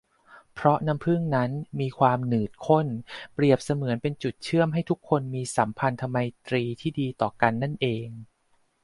[0.53, 2.87] เพราะน้ำผึ้งนั้นมีความหนืดข้น
[3.33, 8.07] เปรียบเสมือนเป็นจุดเชื่อมให้ทุกคนมีสัมพันธไมตรีที่ดีต่อกันนั่นเอง